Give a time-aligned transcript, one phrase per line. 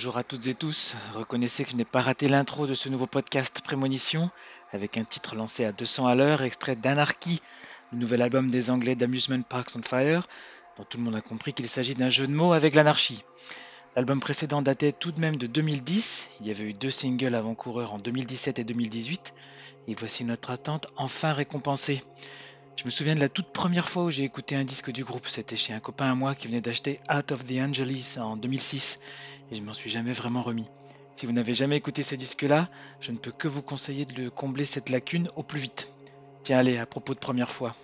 [0.00, 3.06] Bonjour à toutes et tous, reconnaissez que je n'ai pas raté l'intro de ce nouveau
[3.06, 4.30] podcast Prémonition,
[4.72, 7.42] avec un titre lancé à 200 à l'heure, extrait d'Anarchy,
[7.92, 10.26] le nouvel album des Anglais d'Amusement Parks on Fire,
[10.78, 13.22] dont tout le monde a compris qu'il s'agit d'un jeu de mots avec l'anarchie.
[13.94, 17.92] L'album précédent datait tout de même de 2010, il y avait eu deux singles avant-coureurs
[17.92, 19.34] en 2017 et 2018,
[19.86, 22.00] et voici notre attente enfin récompensée.
[22.76, 25.28] Je me souviens de la toute première fois où j'ai écouté un disque du groupe,
[25.28, 29.00] c'était chez un copain à moi qui venait d'acheter Out of the Angeles en 2006,
[29.50, 30.66] et je m'en suis jamais vraiment remis.
[31.16, 32.68] Si vous n'avez jamais écouté ce disque-là,
[33.00, 35.88] je ne peux que vous conseiller de le combler cette lacune au plus vite.
[36.42, 37.74] Tiens, allez, à propos de première fois.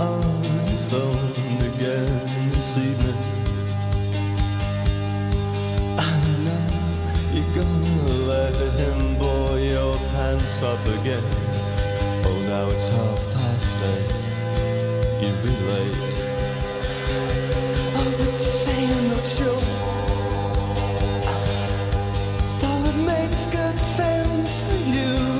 [0.00, 1.18] eyes on
[1.70, 2.08] again
[2.52, 3.20] this evening.
[5.98, 6.14] I
[6.44, 6.66] know
[7.34, 11.24] you're gonna let him blow your pants off again.
[12.24, 14.10] Oh, now it's half past eight.
[15.20, 16.16] You'll be late.
[17.98, 19.64] Oh, but say you're not sure.
[22.60, 25.39] Though it makes good sense for you.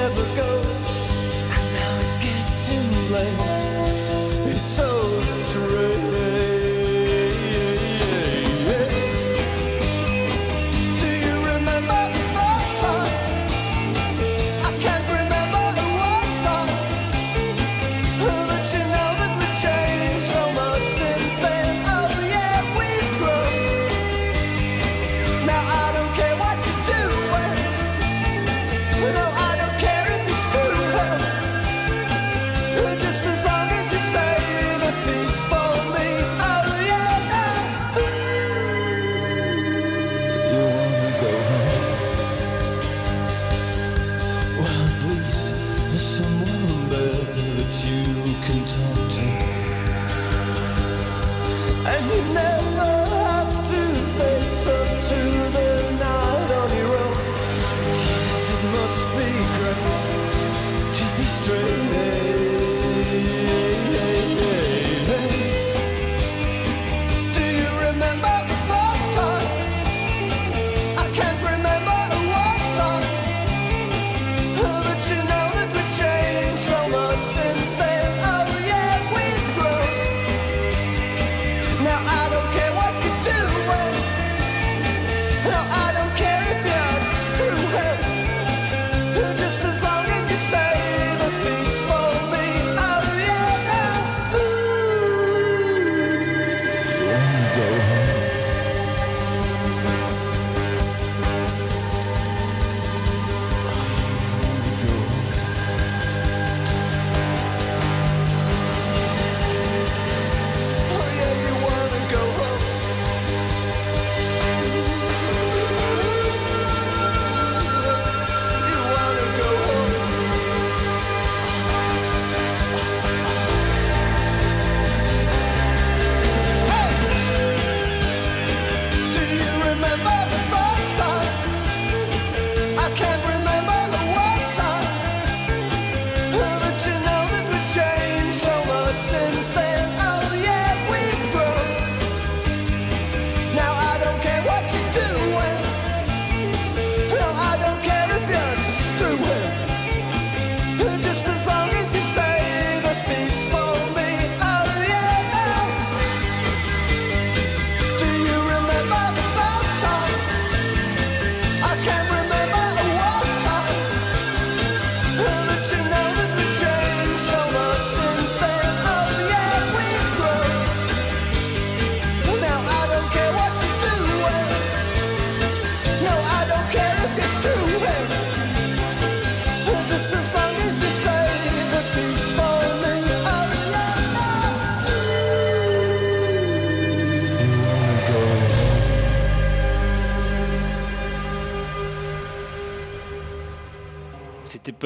[0.00, 0.82] never goes.
[1.56, 3.59] And now it's getting late.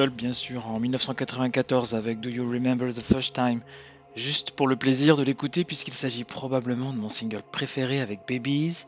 [0.03, 3.61] Bien sûr, en 1994 avec Do You Remember the First Time,
[4.15, 8.83] juste pour le plaisir de l'écouter puisqu'il s'agit probablement de mon single préféré avec Babies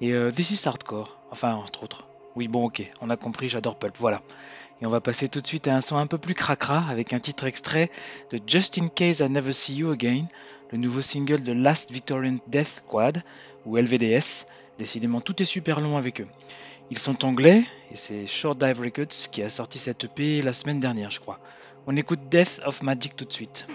[0.00, 2.06] et euh, This is Hardcore, enfin entre autres.
[2.36, 4.22] Oui bon ok, on a compris, j'adore Pulp, voilà.
[4.80, 7.12] Et on va passer tout de suite à un son un peu plus cracra avec
[7.12, 7.90] un titre extrait
[8.30, 10.26] de Just in Case I Never See You Again,
[10.70, 13.24] le nouveau single de Last Victorian Death Squad,
[13.64, 14.46] ou LVDS.
[14.78, 16.28] Décidément tout est super long avec eux.
[16.90, 20.78] Ils sont anglais et c'est Short Dive Records qui a sorti cette EP la semaine
[20.78, 21.40] dernière, je crois.
[21.86, 23.66] On écoute Death of Magic tout de suite.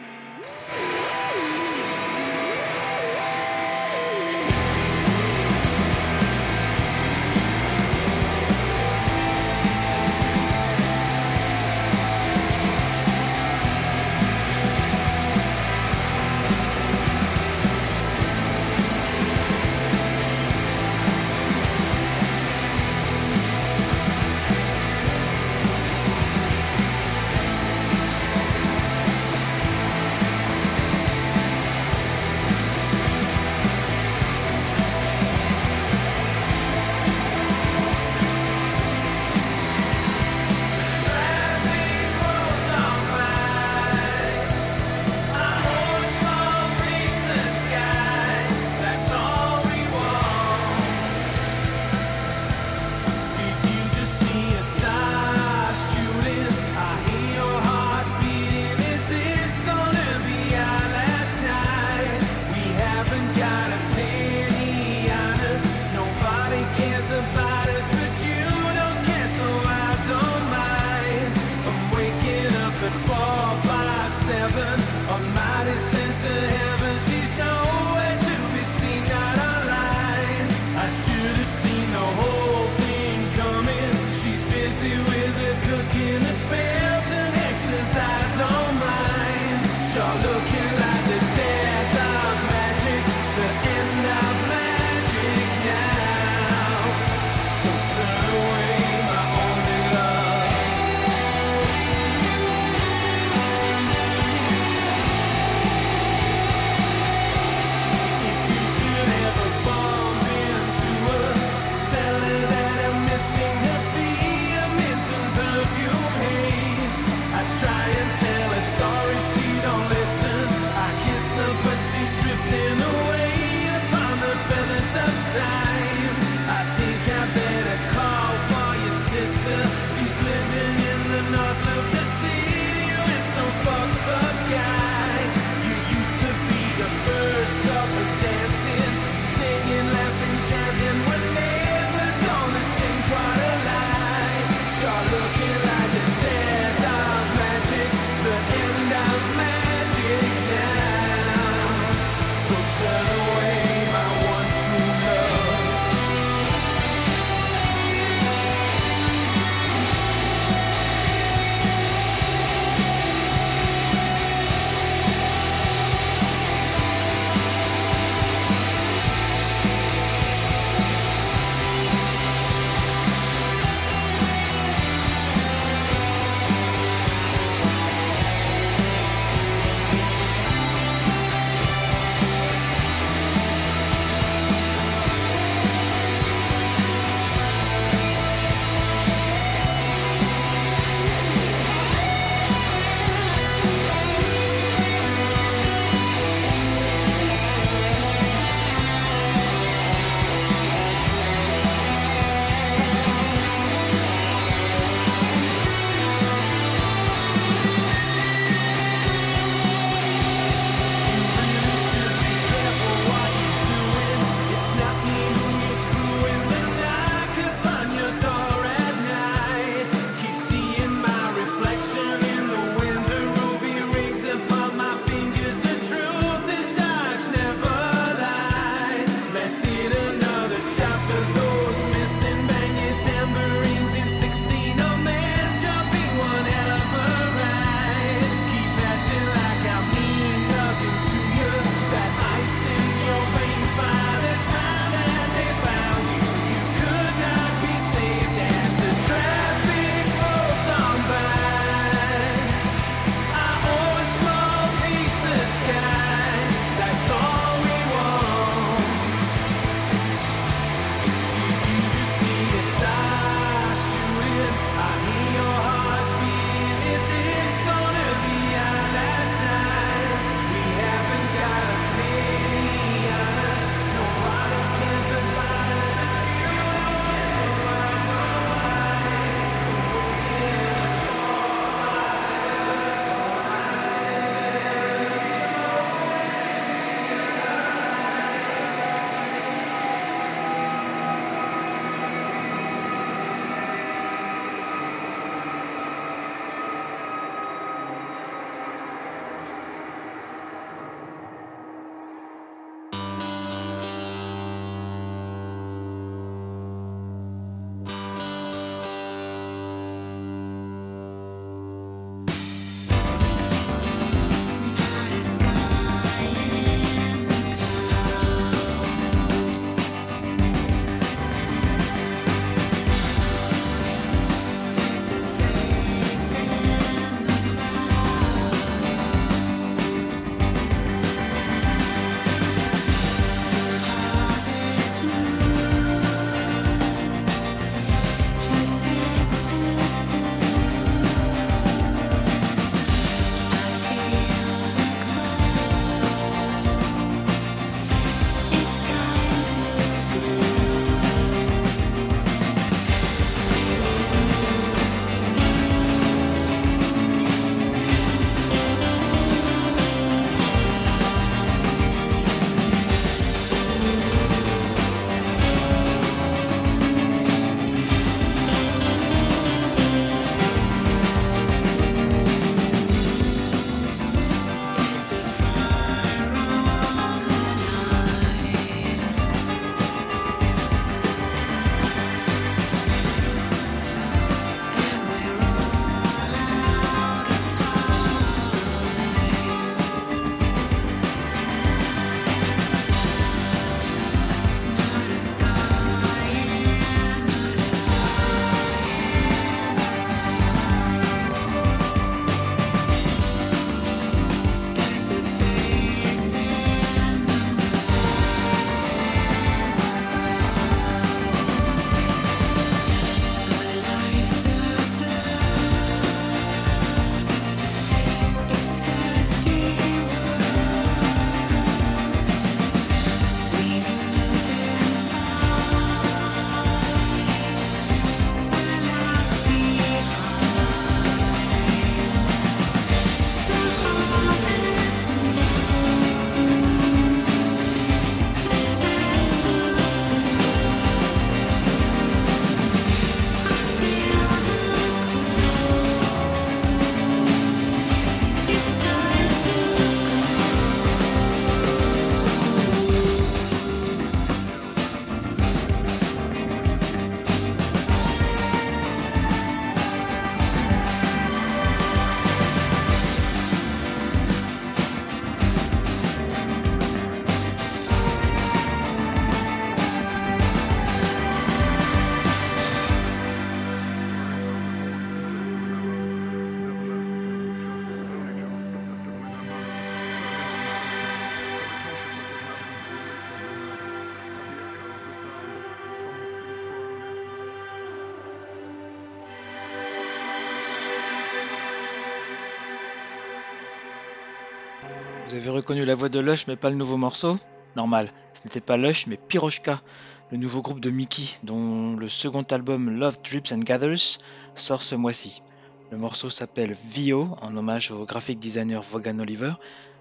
[495.32, 497.38] Vous avez reconnu la voix de Lush mais pas le nouveau morceau?
[497.78, 499.82] Normal, ce n'était pas Lush mais Piroshka,
[500.30, 504.20] le nouveau groupe de Mickey dont le second album Love Drips and Gathers
[504.56, 505.42] sort ce mois-ci.
[505.90, 509.54] Le morceau s'appelle VO en hommage au graphic designer Vaughan Oliver,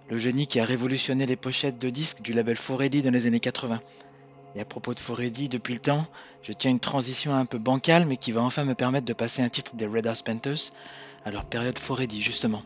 [0.08, 3.38] le génie qui a révolutionné les pochettes de disques du label Foredy dans les années
[3.38, 3.80] 80.
[4.56, 6.04] Et à propos de Foredy, depuis le temps,
[6.42, 9.42] je tiens une transition un peu bancale mais qui va enfin me permettre de passer
[9.42, 10.72] un titre des Red House Panthers
[11.24, 12.64] à leur période Foredy justement.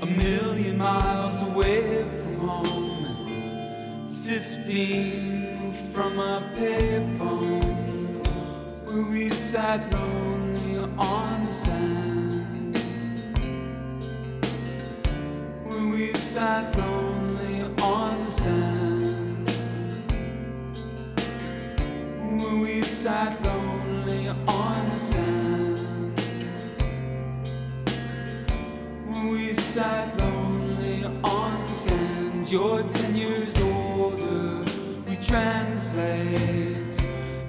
[0.00, 3.04] A million miles away from home,
[4.24, 8.24] fifteen from a payphone,
[8.86, 12.78] where we sat lonely on the sand.
[15.64, 16.97] Where we sat lonely
[32.50, 34.64] You're ten years older.
[35.06, 36.96] We translate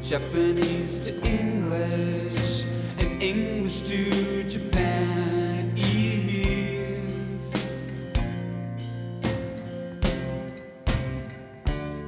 [0.02, 2.66] Japanese to English
[2.98, 4.76] and English to Japanese.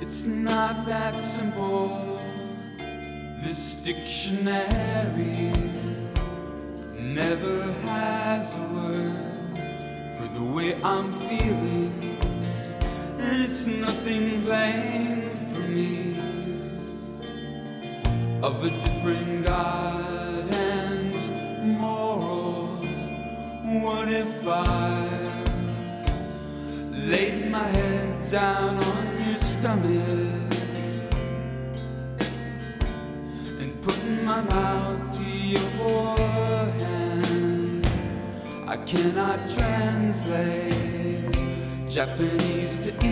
[0.01, 2.19] It's not that simple.
[3.41, 5.54] This dictionary
[6.99, 9.38] never has a word
[10.17, 11.70] for the way I'm feeling,
[13.62, 16.17] it's nothing plain for me
[18.41, 22.63] of a different God and moral.
[23.84, 25.08] What if I
[26.91, 30.54] laid my head down on your stomach
[33.62, 36.17] and put my mouth to your
[36.80, 37.86] hand?
[38.67, 40.82] I cannot translate
[41.88, 43.11] Japanese to English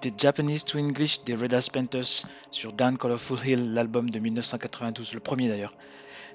[0.00, 5.18] C'était Japanese to English des Red Panthers sur Down Colorful Hill, l'album de 1992, le
[5.18, 5.74] premier d'ailleurs.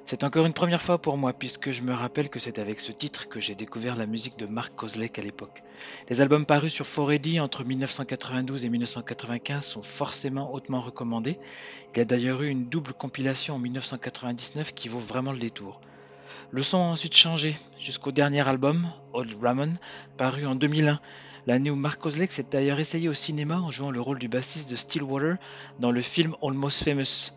[0.03, 2.91] C'est encore une première fois pour moi puisque je me rappelle que c'est avec ce
[2.91, 5.63] titre que j'ai découvert la musique de Mark Kozlek à l'époque.
[6.09, 11.39] Les albums parus sur Foredy entre 1992 et 1995 sont forcément hautement recommandés.
[11.93, 15.79] Il y a d'ailleurs eu une double compilation en 1999 qui vaut vraiment le détour.
[16.51, 19.75] Le son a ensuite changé jusqu'au dernier album, Old Ramon,
[20.17, 20.99] paru en 2001
[21.45, 24.69] L'année où Mark Kozlek s'est d'ailleurs essayé au cinéma en jouant le rôle du bassiste
[24.69, 25.35] de Stillwater
[25.79, 27.33] dans le film Almost Famous.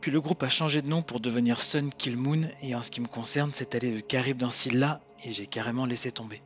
[0.00, 2.90] Puis le groupe a changé de nom pour devenir Sun Kill Moon et en ce
[2.90, 6.42] qui me concerne, c'est allé de Carib dans Silla et j'ai carrément laissé tomber.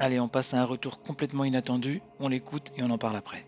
[0.00, 3.46] Allez, on passe à un retour complètement inattendu, on l'écoute et on en parle après.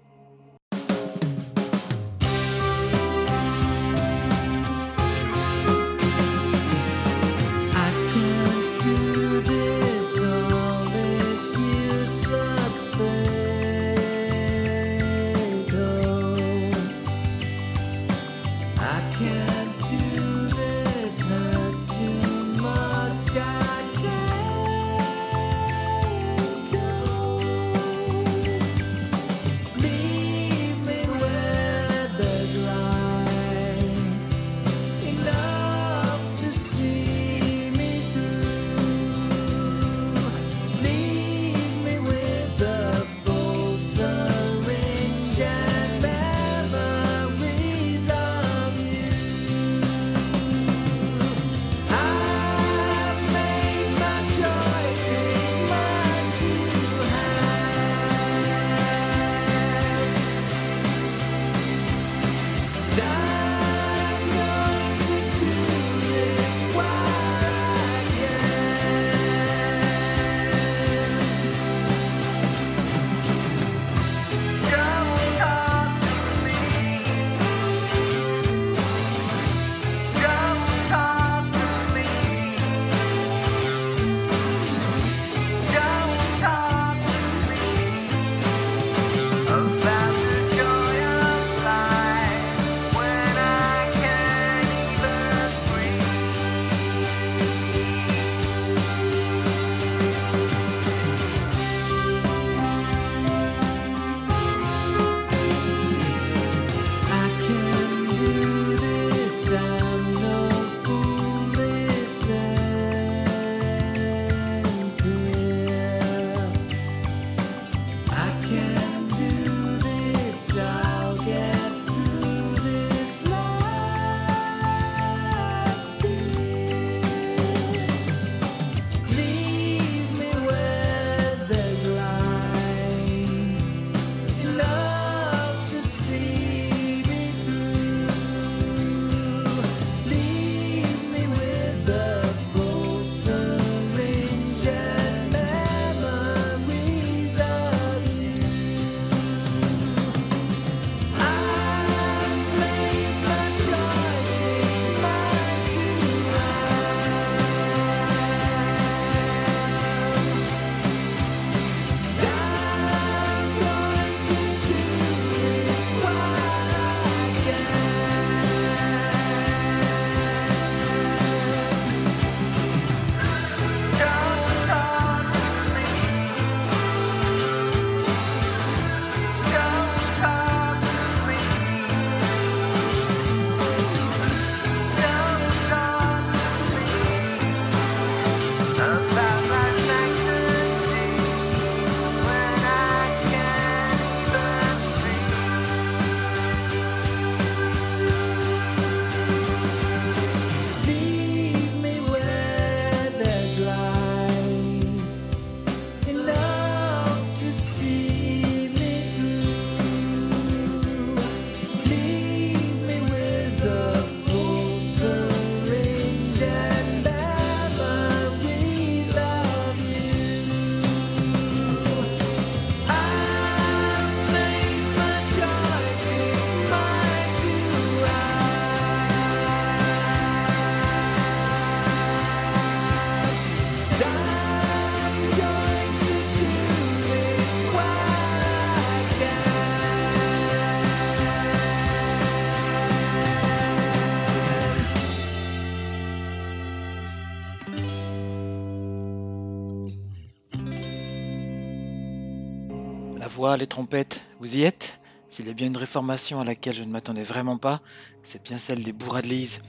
[253.53, 254.99] Les trompettes, vous y êtes?
[255.29, 257.83] S'il y a bien une réformation à laquelle je ne m'attendais vraiment pas,
[258.23, 259.61] c'est bien celle des Bourradleys.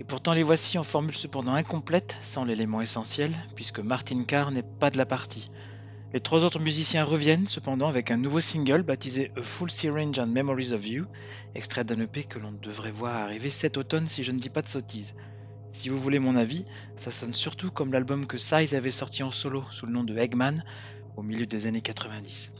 [0.00, 4.62] Et pourtant les voici en formule cependant incomplète, sans l'élément essentiel, puisque Martin Carr n'est
[4.62, 5.50] pas de la partie.
[6.12, 10.26] Les trois autres musiciens reviennent cependant avec un nouveau single baptisé A Full Syringe and
[10.26, 11.06] Memories of You,
[11.54, 14.62] extrait d'un EP que l'on devrait voir arriver cet automne si je ne dis pas
[14.62, 15.14] de sottises.
[15.72, 16.66] Si vous voulez mon avis,
[16.98, 20.18] ça sonne surtout comme l'album que Size avait sorti en solo sous le nom de
[20.18, 20.62] Eggman
[21.16, 22.52] au milieu des années 90.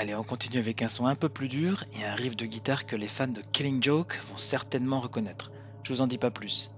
[0.00, 2.86] Allez, on continue avec un son un peu plus dur et un riff de guitare
[2.86, 5.52] que les fans de Killing Joke vont certainement reconnaître.
[5.82, 6.74] Je vous en dis pas plus.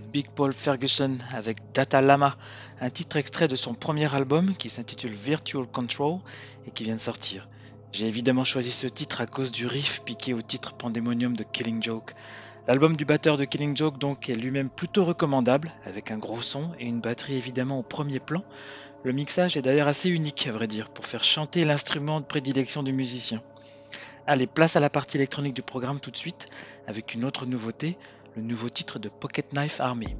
[0.00, 2.36] Big Paul Ferguson avec Data Lama,
[2.80, 6.18] un titre extrait de son premier album qui s'intitule Virtual Control
[6.66, 7.48] et qui vient de sortir.
[7.92, 11.82] J'ai évidemment choisi ce titre à cause du riff piqué au titre Pandemonium de Killing
[11.82, 12.14] Joke.
[12.66, 16.70] L'album du batteur de Killing Joke donc est lui-même plutôt recommandable, avec un gros son
[16.78, 18.44] et une batterie évidemment au premier plan.
[19.04, 22.82] Le mixage est d'ailleurs assez unique à vrai dire, pour faire chanter l'instrument de prédilection
[22.82, 23.42] du musicien.
[24.26, 26.46] Allez, place à la partie électronique du programme tout de suite,
[26.86, 27.98] avec une autre nouveauté,
[28.36, 30.16] le nouveau titre de Pocket Knife Army.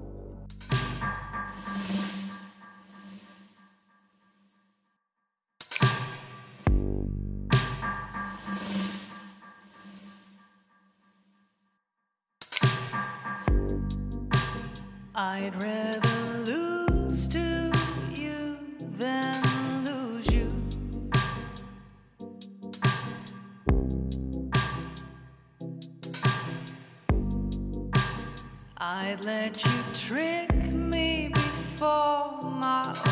[29.05, 33.12] I'd let you trick me before my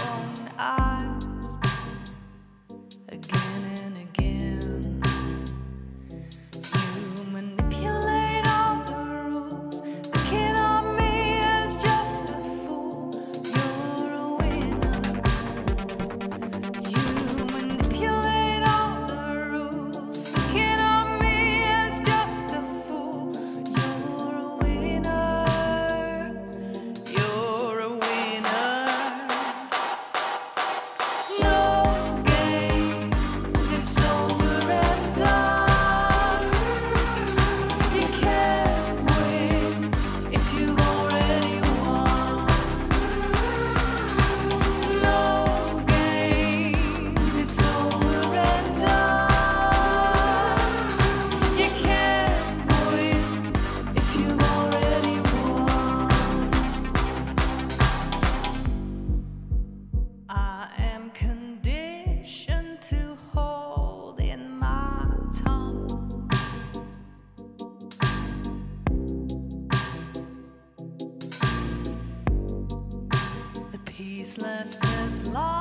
[74.31, 75.60] ceaseless as long.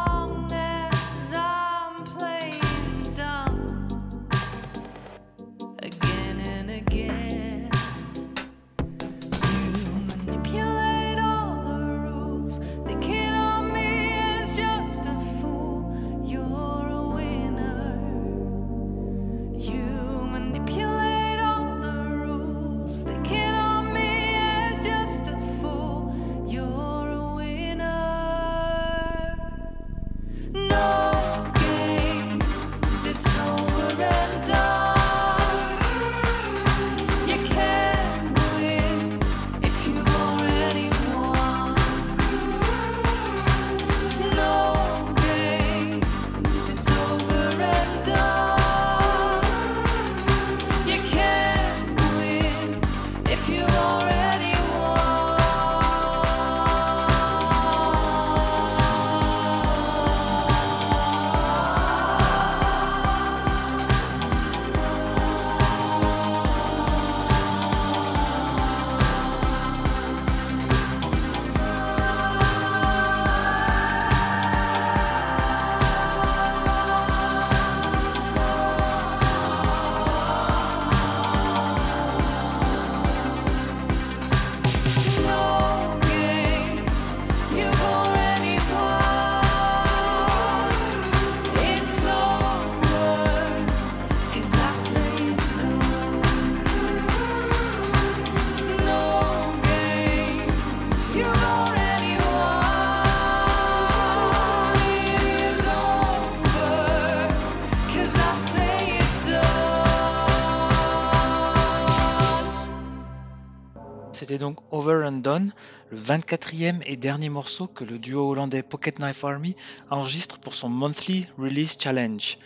[114.30, 115.52] C'était donc Over and Done,
[115.90, 119.56] le 24e et dernier morceau que le duo hollandais Pocket Knife Army
[119.90, 122.38] enregistre pour son Monthly Release Challenge.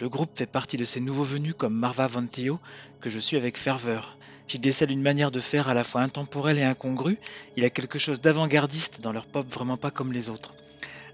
[0.00, 2.58] Le groupe fait partie de ces nouveaux venus comme Marva Van Theo,
[3.00, 4.18] que je suis avec ferveur.
[4.48, 7.20] J'y décèle une manière de faire à la fois intemporelle et incongrue,
[7.56, 10.54] il a quelque chose d'avant-gardiste dans leur pop vraiment pas comme les autres.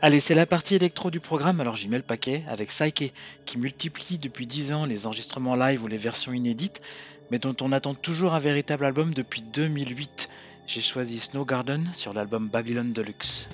[0.00, 3.12] Allez, c'est la partie électro du programme, alors j'y mets le paquet, avec Psyche,
[3.46, 6.82] qui multiplie depuis 10 ans les enregistrements live ou les versions inédites,
[7.30, 10.28] mais dont on attend toujours un véritable album depuis 2008.
[10.66, 13.48] J'ai choisi Snow Garden sur l'album Babylon Deluxe.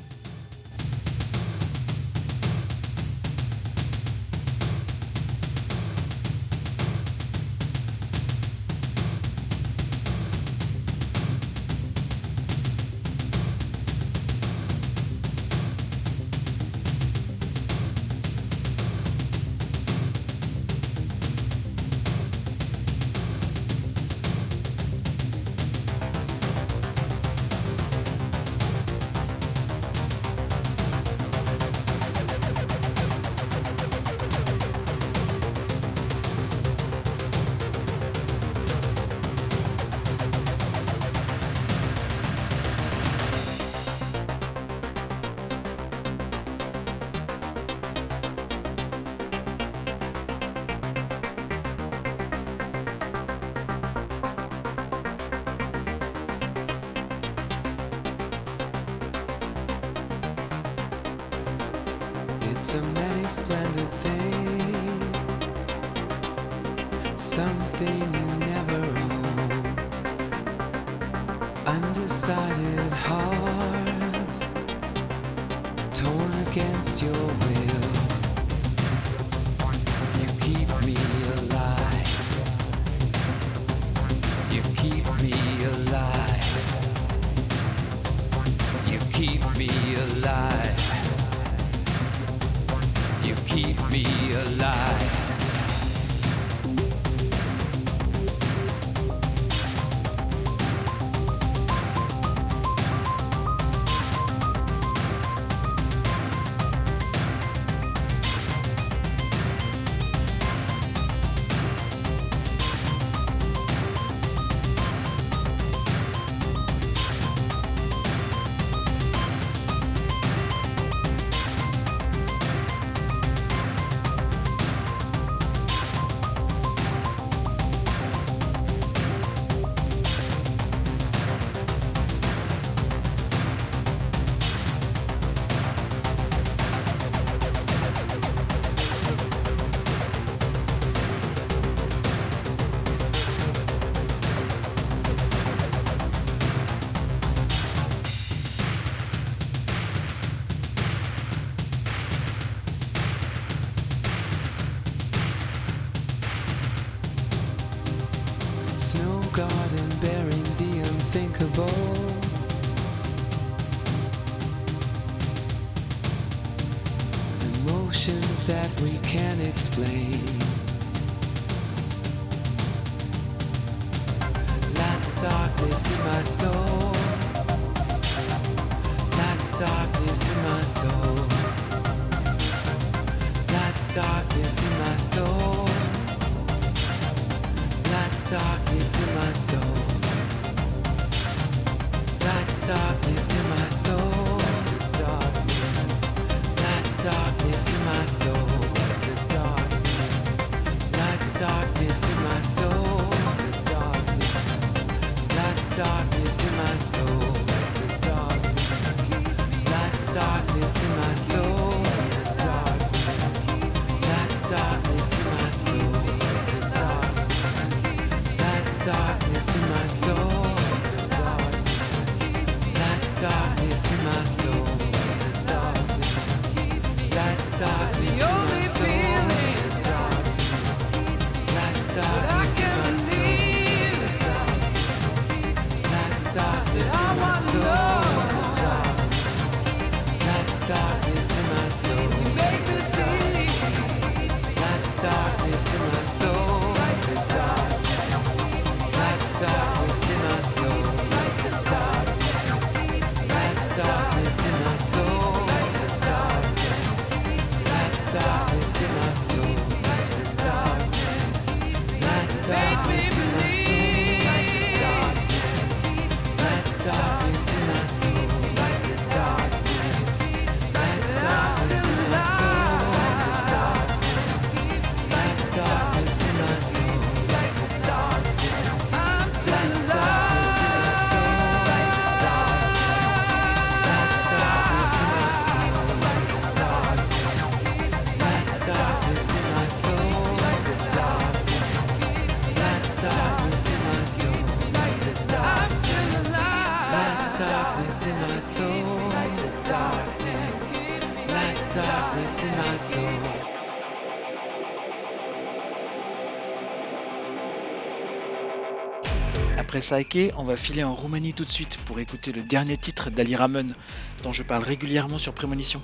[310.37, 313.75] On va filer en Roumanie tout de suite pour écouter le dernier titre d'Ali Ramen,
[314.23, 315.83] dont je parle régulièrement sur Prémonition.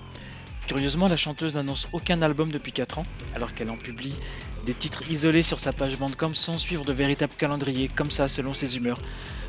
[0.68, 4.16] Curieusement, la chanteuse n'annonce aucun album depuis 4 ans, alors qu'elle en publie
[4.64, 8.54] des titres isolés sur sa page Bandcamp sans suivre de véritable calendrier, comme ça, selon
[8.54, 9.00] ses humeurs.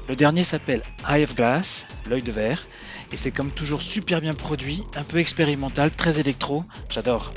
[0.09, 2.67] Le dernier s'appelle Eye of Glass, l'œil de verre,
[3.11, 7.31] et c'est comme toujours super bien produit, un peu expérimental, très électro, j'adore.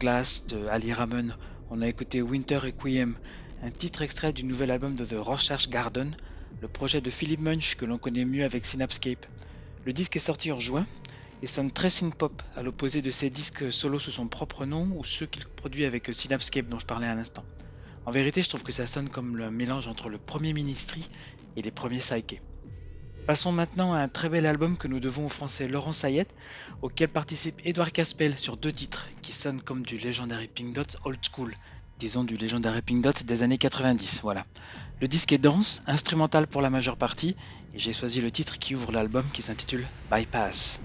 [0.00, 1.28] Glass de Ali Ramon,
[1.68, 3.18] on a écouté Winter Requiem,
[3.60, 6.16] un titre extrait du nouvel album de The Rorschach Garden,
[6.62, 9.26] le projet de Philip Munch que l'on connaît mieux avec Synapscape.
[9.84, 10.86] Le disque est sorti en juin
[11.42, 15.04] et sonne très synth-pop, à l'opposé de ses disques solo sous son propre nom ou
[15.04, 17.44] ceux qu'il produit avec Synapscape dont je parlais à l'instant.
[18.06, 21.06] En vérité, je trouve que ça sonne comme le mélange entre le premier Ministry
[21.56, 22.40] et les premiers Psyche.
[23.30, 26.34] Passons maintenant à un très bel album que nous devons au français Laurent Sayette,
[26.82, 31.20] auquel participe Edouard Caspel sur deux titres qui sonnent comme du Legendary Pink Dots old
[31.24, 31.54] school,
[32.00, 34.46] disons du Legendary Pink Dots des années 90, voilà.
[35.00, 37.36] Le disque est dense, instrumental pour la majeure partie,
[37.72, 40.80] et j'ai choisi le titre qui ouvre l'album qui s'intitule Bypass.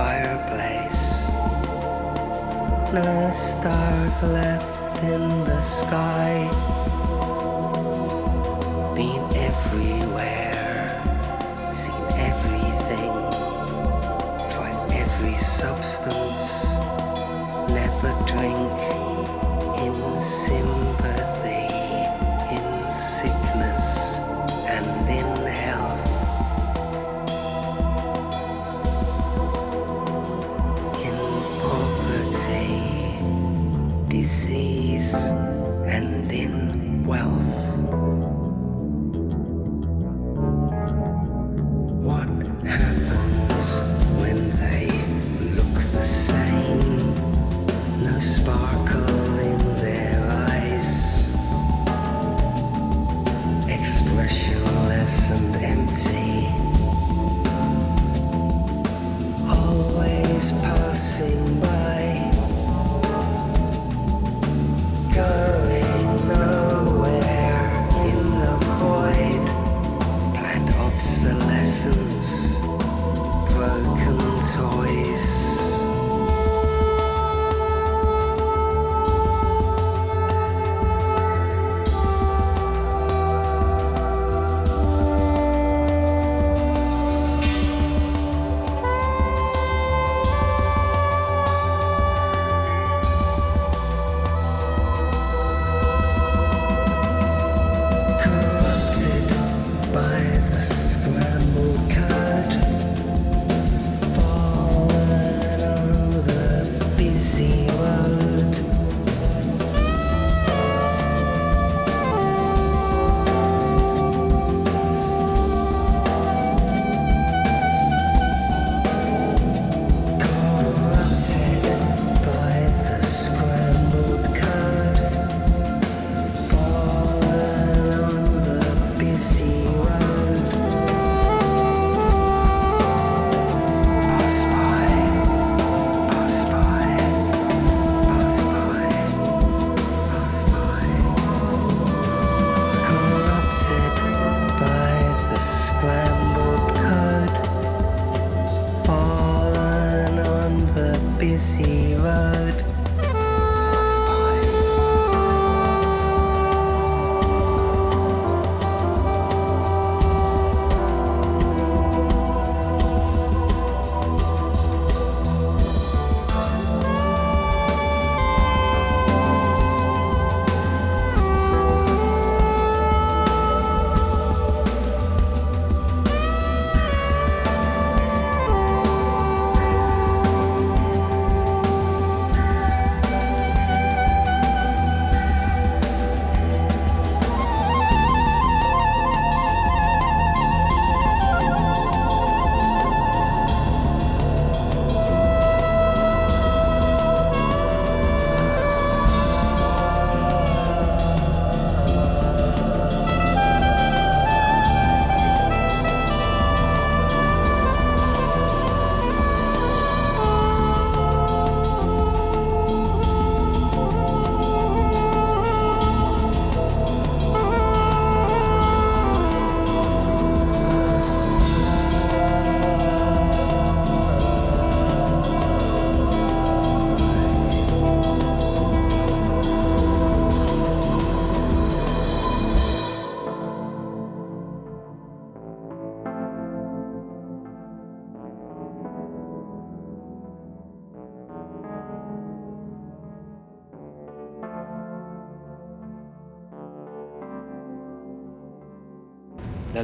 [0.00, 1.28] Fireplace,
[2.90, 6.79] no stars left in the sky.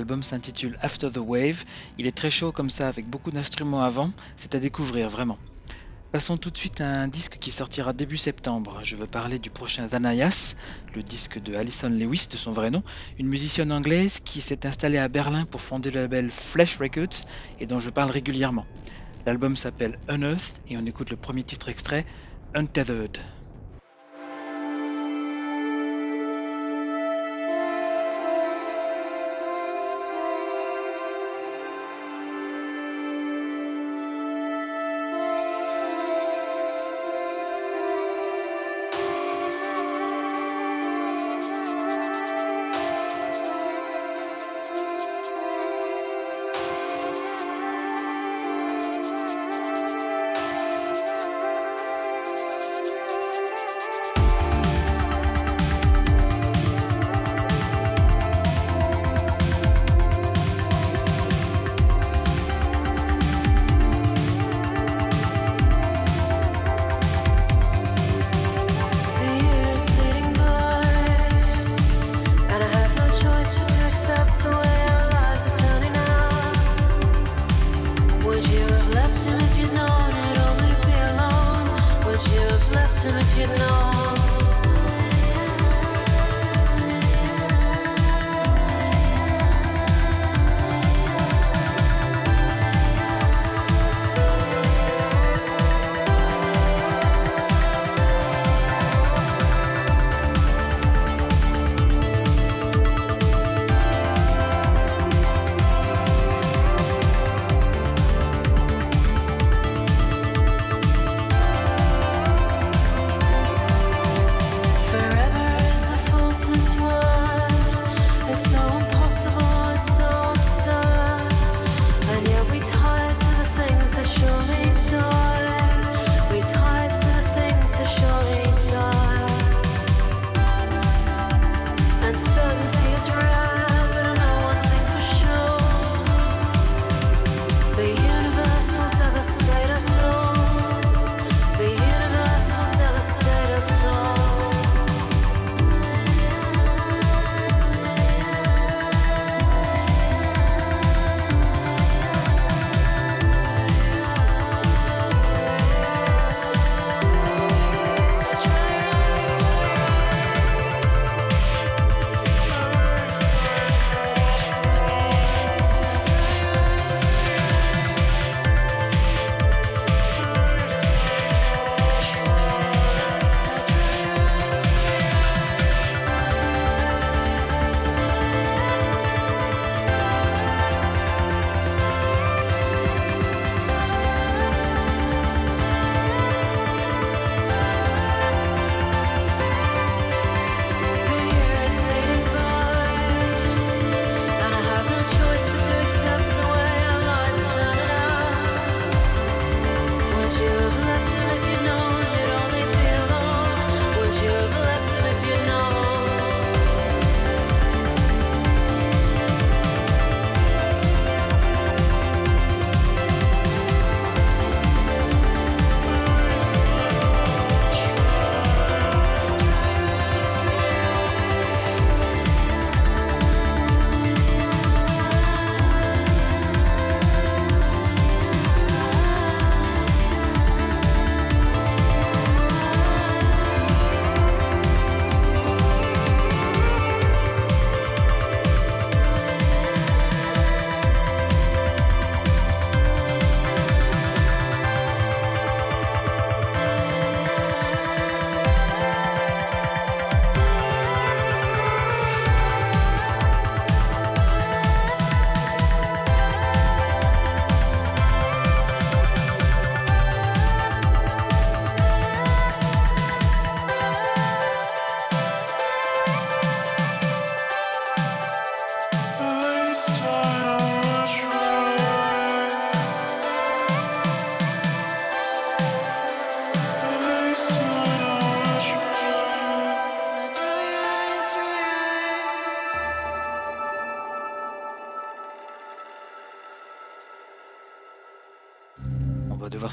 [0.07, 1.65] L'album s'intitule After the Wave.
[1.99, 4.13] Il est très chaud comme ça, avec beaucoup d'instruments avant.
[4.37, 5.37] C'est à découvrir vraiment.
[6.13, 8.79] Passons tout de suite à un disque qui sortira début septembre.
[8.85, 10.55] Je veux parler du prochain Danayas,
[10.95, 12.85] le disque de Alison Lewis de son vrai nom,
[13.19, 17.27] une musicienne anglaise qui s'est installée à Berlin pour fonder le label Flash Records
[17.59, 18.69] et dont je parle régulièrement.
[19.27, 22.07] L'album s'appelle Unearthed et on écoute le premier titre extrait,
[22.55, 23.19] Untethered.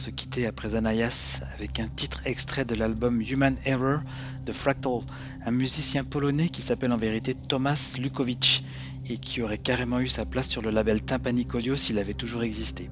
[0.04, 4.02] se quitter après Anayas avec un titre extrait de l'album Human Error
[4.46, 5.00] de Fractal,
[5.46, 8.64] un musicien polonais qui s'appelle en vérité Thomas Lukowicz
[9.08, 12.44] et qui aurait carrément eu sa place sur le label Tympanic Audio s'il avait toujours
[12.44, 12.90] existé.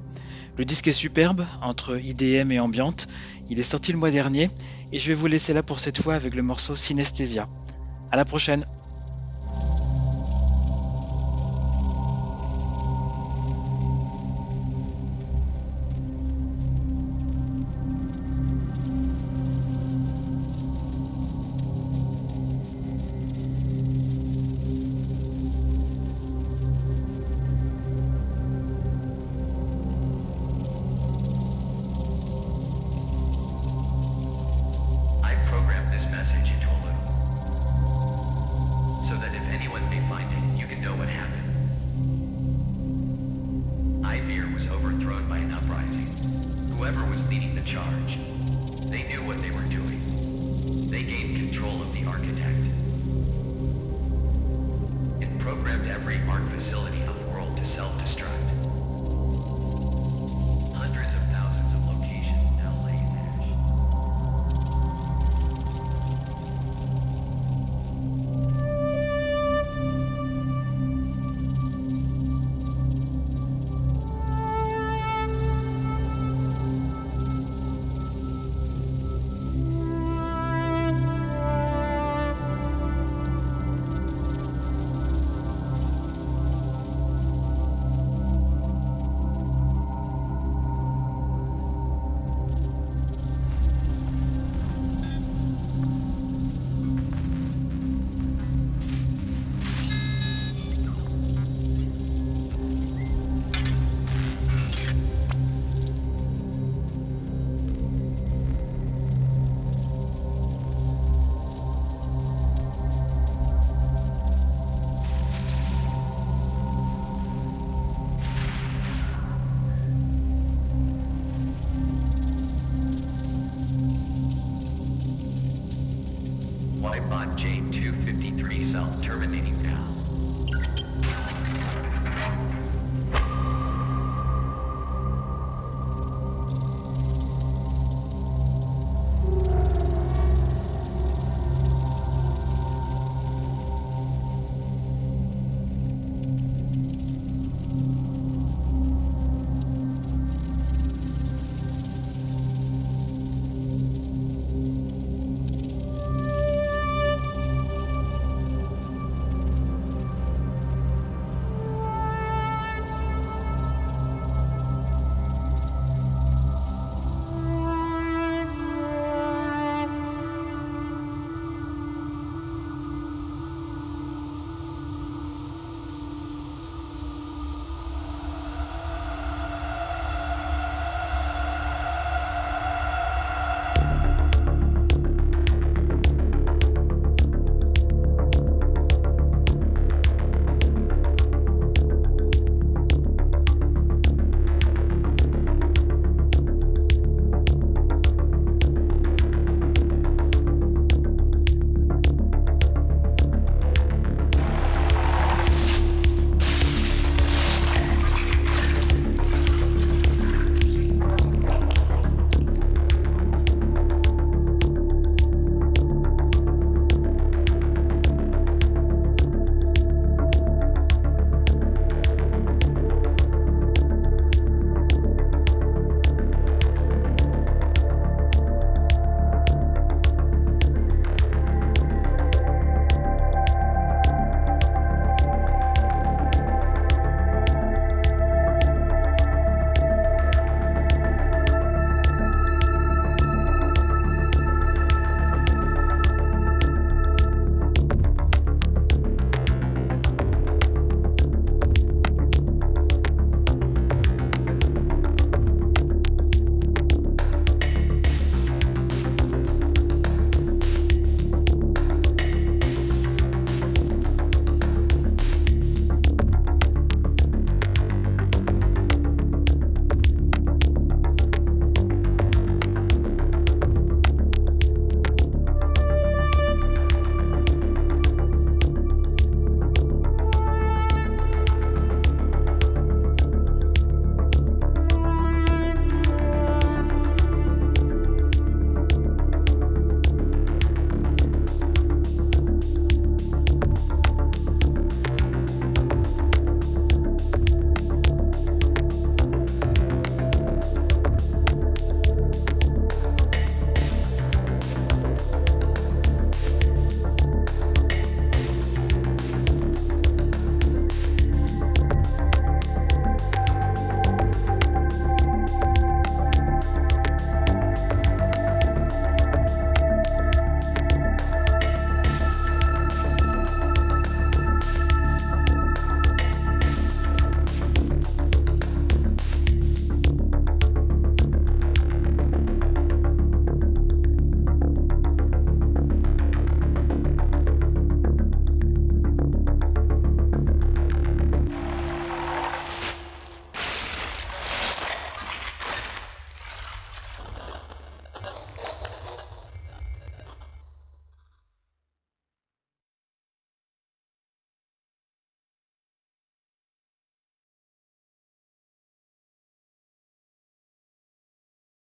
[0.58, 3.10] Le disque est superbe, entre IDM et ambiante,
[3.50, 4.50] il est sorti le mois dernier
[4.94, 7.46] et je vais vous laisser là pour cette fois avec le morceau Synesthesia.
[8.10, 8.64] À la prochaine!